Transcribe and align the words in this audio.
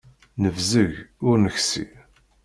Nebzeg, 0.41 0.93
ur 1.27 1.35
neksi. 1.43 1.85